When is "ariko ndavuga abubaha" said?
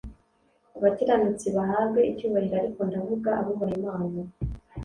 2.61-3.73